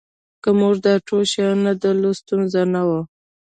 [0.43, 3.01] که موږ دا ټول شیان نه درلودل ستونزه نه وه